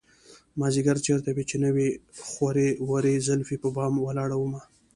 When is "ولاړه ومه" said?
3.99-4.61